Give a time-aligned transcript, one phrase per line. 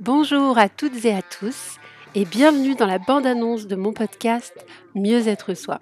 [0.00, 1.76] Bonjour à toutes et à tous
[2.14, 4.54] et bienvenue dans la bande-annonce de mon podcast
[4.94, 5.80] Mieux être soi.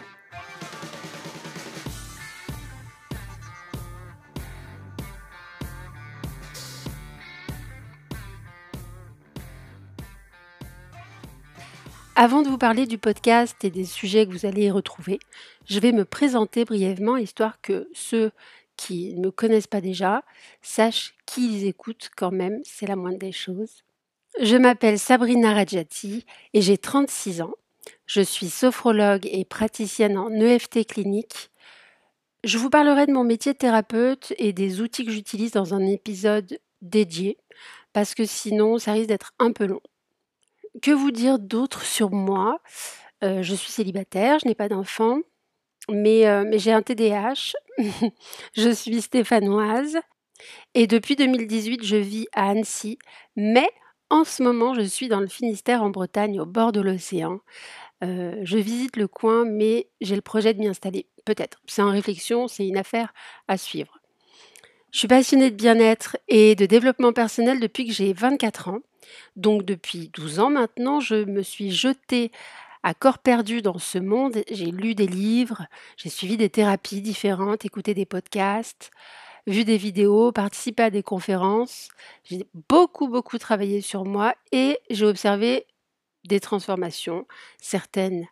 [12.15, 15.19] Avant de vous parler du podcast et des sujets que vous allez y retrouver,
[15.67, 18.33] je vais me présenter brièvement histoire que ceux
[18.79, 20.23] qui ne me connaissent pas déjà
[20.63, 23.86] sachent qui ils écoutent quand même, c'est la moindre des choses.
[24.41, 27.55] Je m'appelle Sabrina Rajati et j'ai 36 ans.
[28.05, 31.51] Je suis sophrologue et praticienne en EFT clinique.
[32.45, 35.85] Je vous parlerai de mon métier de thérapeute et des outils que j'utilise dans un
[35.87, 37.39] épisode dédié,
[37.95, 39.81] parce que sinon ça risque d'être un peu long.
[40.83, 42.61] Que vous dire d'autre sur moi?
[43.25, 45.21] Euh, Je suis célibataire, je n'ai pas d'enfant,
[45.91, 47.55] mais, euh, mais j'ai un TDAH.
[48.55, 49.97] je suis stéphanoise
[50.75, 52.99] et depuis 2018 je vis à Annecy,
[53.35, 53.69] mais
[54.11, 57.41] en ce moment, je suis dans le Finistère en Bretagne, au bord de l'océan.
[58.03, 61.07] Je visite le coin, mais j'ai le projet de m'y installer.
[61.25, 61.61] Peut-être.
[61.67, 63.13] C'est en réflexion, c'est une affaire
[63.49, 63.99] à suivre.
[64.93, 68.79] Je suis passionnée de bien-être et de développement personnel depuis que j'ai 24 ans.
[69.35, 72.31] Donc depuis 12 ans maintenant, je me suis jetée
[72.83, 74.39] à corps perdu dans ce monde.
[74.51, 78.91] J'ai lu des livres, j'ai suivi des thérapies différentes, écouté des podcasts
[79.47, 81.89] vu des vidéos, participé à des conférences.
[82.25, 85.67] J'ai beaucoup, beaucoup travaillé sur moi et j'ai observé
[86.25, 87.27] des transformations,
[87.61, 88.27] certaines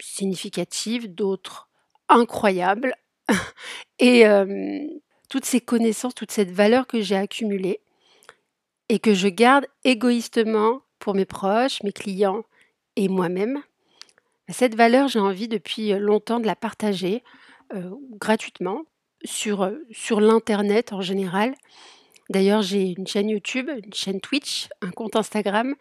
[0.00, 1.68] significatives, d'autres
[2.08, 2.94] incroyables.
[3.98, 4.24] et
[5.30, 7.80] toutes ces connaissances, toute cette valeur que j'ai accumulée
[8.88, 12.44] et que je garde égoïstement pour mes proches, mes clients
[12.96, 13.62] et moi-même,
[14.50, 17.22] cette valeur, j'ai envie depuis longtemps de la partager
[18.20, 18.84] gratuitement
[19.24, 21.54] sur, sur l'internet en général.
[22.30, 25.74] D'ailleurs, j'ai une chaîne YouTube, une chaîne Twitch, un compte Instagram.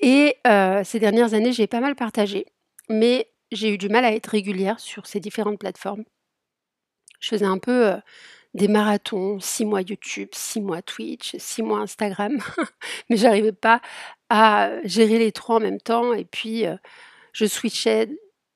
[0.00, 0.36] Et
[0.84, 2.46] ces dernières années, j'ai pas mal partagé.
[2.88, 6.04] Mais j'ai eu du mal à être régulière sur ces différentes plateformes.
[7.20, 7.92] Je faisais un peu
[8.54, 12.38] des marathons, six mois YouTube, six mois Twitch, six mois Instagram.
[13.10, 13.80] mais j'arrivais pas
[14.30, 16.12] à gérer les trois en même temps.
[16.14, 16.64] Et puis,
[17.32, 18.08] je switchais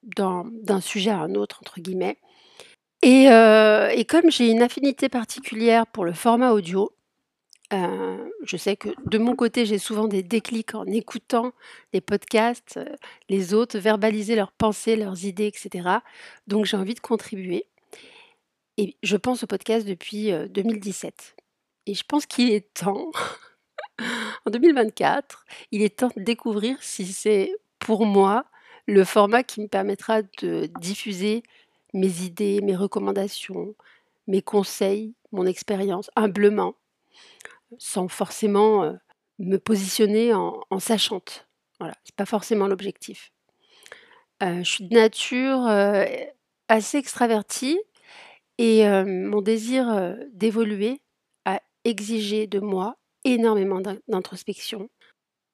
[0.02, 2.18] d'un sujet à un autre, entre guillemets.
[3.02, 6.92] Et, et comme j'ai une affinité particulière pour le format audio,
[7.70, 11.52] je sais que de mon côté, j'ai souvent des déclics en écoutant
[11.92, 12.80] les podcasts,
[13.28, 15.88] les autres verbaliser leurs pensées, leurs idées, etc.
[16.46, 17.66] Donc j'ai envie de contribuer.
[18.78, 21.36] Et je pense au podcast depuis 2017.
[21.88, 23.10] Et je pense qu'il est temps,
[24.46, 28.44] en 2024, il est temps de découvrir si c'est pour moi
[28.86, 31.42] le format qui me permettra de diffuser
[31.94, 33.74] mes idées, mes recommandations,
[34.26, 36.74] mes conseils, mon expérience, humblement,
[37.78, 38.94] sans forcément
[39.38, 41.48] me positionner en, sachante.
[41.78, 43.32] Voilà, c'est pas forcément l'objectif.
[44.40, 45.66] je suis de nature
[46.68, 47.78] assez extravertie
[48.58, 51.00] et mon désir d'évoluer
[51.44, 54.88] a exigé de moi énormément d'introspection.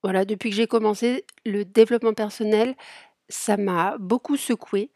[0.03, 2.75] Voilà, depuis que j'ai commencé le développement personnel,
[3.29, 4.91] ça m'a beaucoup secoué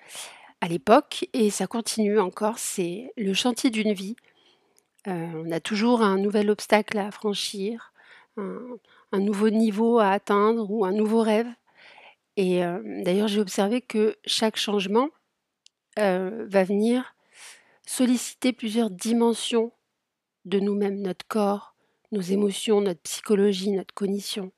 [0.61, 2.59] à l'époque et ça continue encore.
[2.59, 4.17] C'est le chantier d'une vie.
[5.07, 7.93] on a toujours un nouvel obstacle à franchir,
[8.37, 11.49] un, nouveau niveau à atteindre ou un nouveau rêve.
[12.37, 12.61] Et
[13.05, 15.09] d'ailleurs, j'ai observé que chaque changement
[15.97, 17.15] va venir
[17.87, 19.73] solliciter plusieurs dimensions
[20.45, 21.75] de nous-mêmes, notre corps,
[22.13, 24.53] nos émotions, notre psychologie, notre cognition.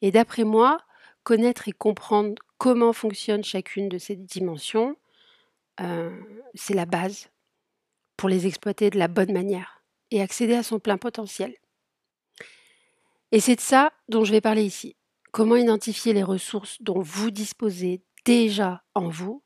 [0.00, 0.78] Et d'après moi,
[1.22, 4.96] connaître et comprendre comment fonctionne chacune de ces dimensions,
[6.54, 7.28] c'est la base
[8.16, 11.56] pour les exploiter de la bonne manière et accéder à son plein potentiel.
[13.32, 14.96] Et c'est de ça dont je vais parler ici.
[15.32, 19.42] Comment identifier les ressources dont vous disposez déjà en vous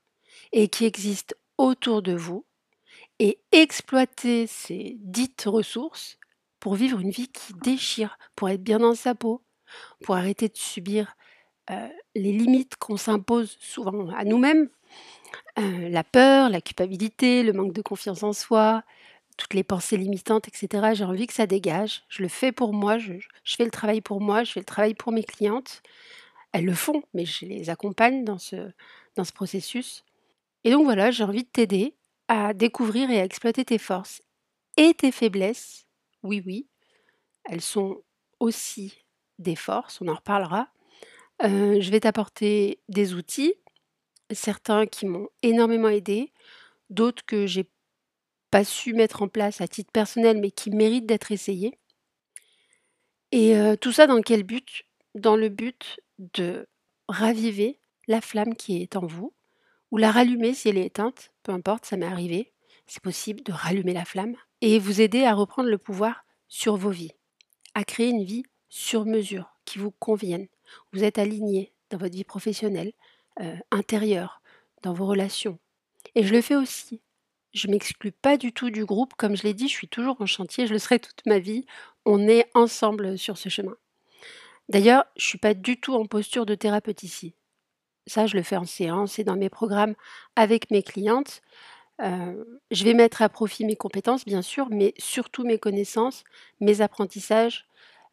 [0.53, 2.45] et qui existent autour de vous
[3.19, 6.19] et exploiter ces dites ressources
[6.59, 9.45] pour vivre une vie qui déchire, pour être bien dans sa peau,
[10.03, 11.15] pour arrêter de subir
[11.69, 14.69] les limites qu'on s'impose souvent à nous-mêmes
[15.57, 18.83] la peur, la culpabilité, le manque de confiance en soi,
[19.37, 20.91] toutes les pensées limitantes, etc.
[20.95, 22.04] J'ai envie que ça dégage.
[22.09, 23.15] Je le fais pour moi, je,
[23.45, 25.83] fais le travail pour moi, je fais le travail pour mes clientes.
[26.53, 28.71] Elles le font, mais je les accompagne dans ce,
[29.15, 30.04] dans ce processus.
[30.65, 31.95] Et donc voilà, j'ai envie de t'aider
[32.28, 34.22] à découvrir et à exploiter tes forces
[34.77, 35.87] et tes faiblesses.
[36.22, 36.66] Oui, oui,
[37.45, 38.03] elles sont
[38.41, 39.04] aussi
[39.39, 40.69] des forces, on en reparlera.
[41.41, 43.54] je vais t'apporter des outils
[44.33, 46.33] certains qui m'ont énormément aidé,
[46.91, 47.69] d'autres que j'ai
[48.51, 51.78] pas su mettre en place à titre personnel, mais qui méritent d'être essayés.
[53.33, 54.84] Et tout ça dans quel but?
[55.15, 56.67] Dans le but de
[57.09, 59.34] raviver la flamme qui est en vous,
[59.91, 62.53] ou la rallumer si elle est éteinte, peu importe, ça m'est arrivé,
[62.87, 66.91] c'est possible de rallumer la flamme, et vous aider à reprendre le pouvoir sur vos
[66.91, 67.13] vies,
[67.75, 70.47] à créer une vie sur mesure qui vous convienne.
[70.93, 72.93] Vous êtes aligné dans votre vie professionnelle,
[73.41, 74.42] euh, intérieure,
[74.83, 75.59] dans vos relations.
[76.15, 77.00] Et je le fais aussi.
[77.53, 79.15] Je m'exclus pas du tout du groupe.
[79.16, 81.66] Comme je l'ai dit, je suis toujours en chantier, je le serai toute ma vie.
[82.04, 83.77] On est ensemble sur ce chemin.
[84.68, 87.34] D'ailleurs, je ne suis pas du tout en posture de thérapeute ici.
[88.06, 89.94] Ça, je le fais en séance et dans mes programmes
[90.36, 91.42] avec mes clientes.
[92.03, 96.24] Euh, je vais mettre à profit mes compétences, bien sûr, mais surtout mes connaissances,
[96.60, 97.66] mes apprentissages,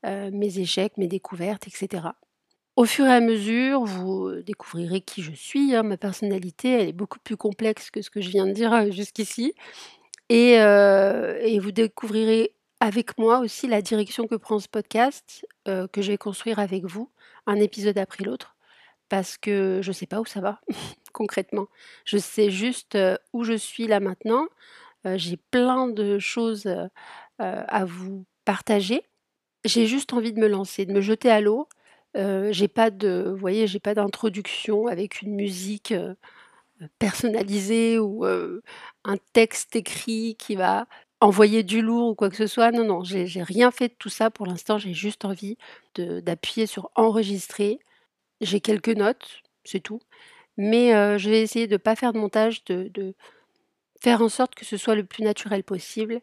[0.05, 2.07] euh, mes échecs, mes découvertes, etc.
[2.75, 5.75] Au fur et à mesure, vous découvrirez qui je suis.
[5.75, 5.83] Hein.
[5.83, 8.91] ma personnalité, elle est beaucoup plus complexe que ce que je viens de dire euh,
[8.91, 9.53] jusqu'ici.
[10.29, 16.11] Et, et, vous découvrirez avec moi aussi la direction que prend ce podcast, que je
[16.11, 17.11] vais construire avec vous,
[17.45, 18.55] un épisode après l'autre
[19.09, 20.59] parce que je ne sais pas où ça va
[21.13, 21.67] concrètement.
[22.03, 22.97] Je sais juste
[23.31, 24.47] où je suis là maintenant.
[25.05, 26.67] j'ai plein de choses
[27.37, 29.03] à vous partager.
[29.65, 31.67] J'ai juste envie de me lancer, de me jeter à l'eau.
[32.15, 35.93] J'ai pas de, voyez, j'ai pas d'introduction avec une musique
[36.99, 40.85] personnalisée ou un texte écrit qui va
[41.21, 42.71] envoyer du lourd ou quoi que ce soit.
[42.71, 44.77] Non, non, j'ai rien fait de tout ça pour l'instant.
[44.77, 45.57] J'ai juste envie
[45.95, 47.79] d'appuyer sur enregistrer
[48.43, 50.01] j'ai quelques notes, c'est tout.
[50.57, 53.15] Mais je vais essayer de ne pas faire de montage, de,
[54.01, 56.21] faire en sorte que ce soit le plus naturel possible.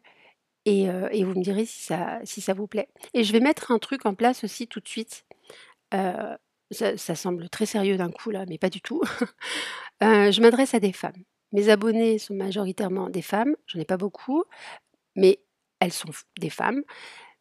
[0.67, 2.89] Et, vous me direz si ça, si ça vous plaît.
[3.15, 5.25] Et je vais mettre un truc en place aussi tout de suite.
[5.93, 9.03] Ça, ça, semble très sérieux d'un coup là, mais pas du tout.
[10.01, 11.25] je m'adresse à des femmes.
[11.53, 14.45] Mes abonnés sont majoritairement des femmes, j'en ai pas beaucoup,
[15.17, 15.41] mais
[15.81, 16.83] elles sont des femmes.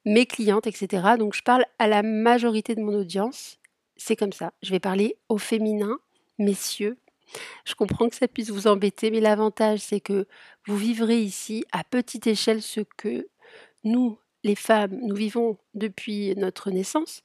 [0.03, 1.15] Mes clientes, etc.
[1.19, 3.59] Donc je parle à la majorité de mon audience
[3.99, 4.53] c'est comme ça.
[4.63, 5.99] Je vais parler au féminin,
[6.39, 6.97] messieurs.
[7.65, 10.25] Je comprends que ça puisse vous embêter, mais l'avantage, c'est que
[10.65, 13.27] vous vivrez ici à petite échelle ce que
[13.83, 17.21] nous, les femmes, nous vivons depuis notre naissance.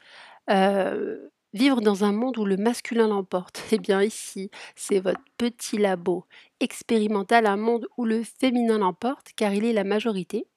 [0.48, 3.62] Vivre dans un monde où le masculin l'emporte.
[3.70, 6.24] Eh bien ici, c'est votre petit labo
[6.58, 10.48] expérimental, un monde où le féminin l'emporte, car il est la majorité.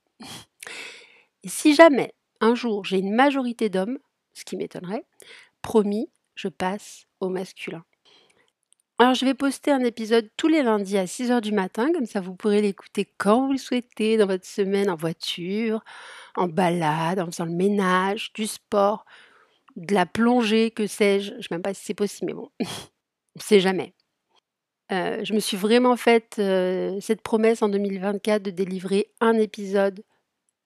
[1.45, 3.99] Si jamais un jour j'ai une majorité d'hommes,
[4.33, 5.05] ce qui m'étonnerait,
[5.61, 7.83] promis, je passe au masculin.
[8.99, 12.19] Alors je vais poster un épisode tous les lundis à 6h du matin, comme ça
[12.19, 15.83] vous pourrez l'écouter quand vous le souhaitez, dans votre semaine, en voiture,
[16.35, 19.05] en balade, en faisant le ménage, du sport,
[19.77, 21.31] de la plongée, que sais-je.
[21.31, 22.65] Je ne sais même pas si c'est possible, mais bon, on
[23.37, 23.93] ne sait jamais.
[24.91, 30.03] Euh, je me suis vraiment faite euh, cette promesse en 2024 de délivrer un épisode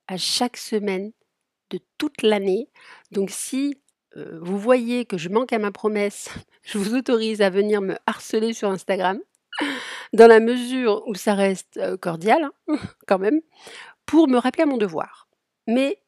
[0.08, 1.12] à chaque semaine
[1.72, 2.70] de toute l'année.
[3.12, 3.78] Donc si
[4.42, 6.30] vous voyez que je manque à ma promesse,
[6.64, 9.20] je vous autorise à venir me harceler sur Instagram,
[10.14, 13.42] dans la mesure où ça reste cordial, hein, quand même,
[14.06, 15.28] pour me rappeler à mon devoir.
[15.68, 16.01] Mais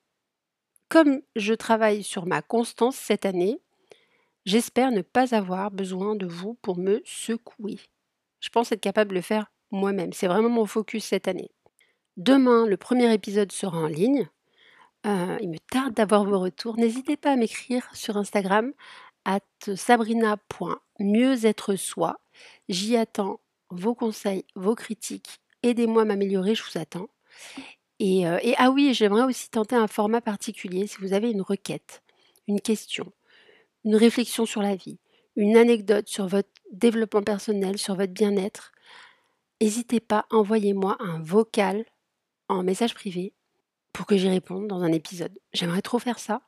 [0.93, 3.59] comme je travaille sur ma constance cette année,
[4.45, 7.79] j'espère ne pas avoir besoin de vous pour me secouer.
[8.41, 10.13] Je pense être capable de le faire moi-même.
[10.13, 11.49] C'est vraiment mon focus cette année.
[12.15, 14.29] Demain, le premier épisode sera en ligne.
[15.07, 16.77] Euh, il me tarde d'avoir vos retours.
[16.77, 18.71] N'hésitez pas à m'écrire sur Instagram
[19.25, 19.39] at
[19.75, 22.19] sabrina.mieux-être-soi.
[22.69, 23.39] J'y attends
[23.71, 25.39] vos conseils, vos critiques.
[25.63, 27.09] Aidez-moi à m'améliorer, je vous attends.
[27.99, 30.87] Et, euh, et ah oui, j'aimerais aussi tenter un format particulier.
[30.87, 32.03] Si vous avez une requête,
[32.47, 33.11] une question,
[33.85, 34.99] une réflexion sur la vie,
[35.35, 38.71] une anecdote sur votre développement personnel, sur votre bien-être,
[39.61, 41.85] n'hésitez pas, envoyez-moi un vocal
[42.49, 43.33] en message privé
[43.93, 45.37] pour que j'y réponde dans un épisode.
[45.53, 46.41] J'aimerais trop faire ça.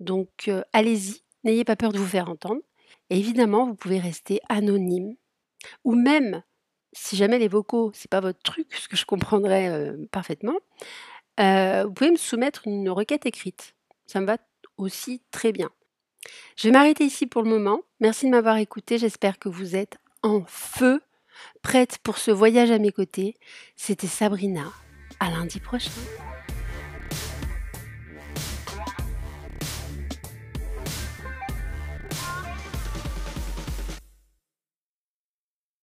[0.00, 2.60] Donc euh, allez-y, n'ayez pas peur de vous faire entendre.
[3.10, 5.16] Et évidemment, vous pouvez rester anonyme.
[5.84, 6.42] Ou même,
[6.92, 10.58] si jamais les vocaux, c'est pas votre truc, ce que je comprendrais euh, parfaitement,
[11.40, 13.74] euh, vous pouvez me soumettre une requête écrite.
[14.06, 14.36] Ça me va
[14.76, 15.70] aussi très bien.
[16.56, 17.80] Je vais m'arrêter ici pour le moment.
[18.00, 18.98] Merci de m'avoir écouté.
[18.98, 21.00] J'espère que vous êtes en feu,
[21.62, 23.36] prête pour ce voyage à mes côtés.
[23.76, 24.72] C'était Sabrina.
[25.20, 25.90] À lundi prochain.